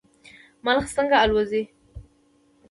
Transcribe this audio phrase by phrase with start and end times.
[0.65, 1.63] ملخ څنګه الوځي؟